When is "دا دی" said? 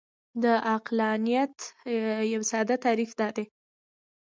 3.19-3.45